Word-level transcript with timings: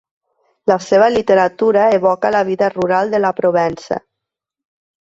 La 0.71 0.77
seva 0.85 1.09
literatura 1.17 1.85
evoca 1.99 2.33
la 2.39 2.43
vida 2.51 2.73
rural 2.79 3.15
de 3.17 3.21
la 3.25 3.35
Provença. 3.43 4.05